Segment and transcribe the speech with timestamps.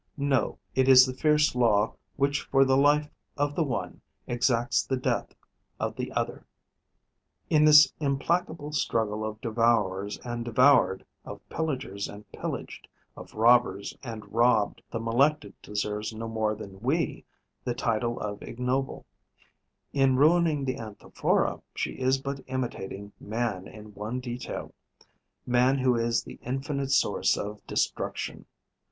[0.17, 3.07] No, it is the fierce law which for the life
[3.37, 5.35] of the one exacts the death
[5.79, 6.43] of the other.
[7.51, 14.23] In this implacable struggle of devourers and devoured, of pillagers and pillaged, of robbers and
[14.33, 17.23] robbed, the Melecta deserves no more than we
[17.63, 19.05] the title of ignoble;
[19.93, 24.73] in ruining the Anthophora, she is but imitating man in one detail,
[25.45, 28.47] man who is the infinite source of destruction.